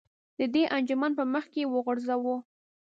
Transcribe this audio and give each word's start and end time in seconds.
د 0.39 0.41
دې 0.53 0.63
انجمن 0.75 1.11
په 1.19 1.23
مخ 1.33 1.45
کې 1.53 1.59
یې 1.63 1.69
وغورځوه. 1.73 2.37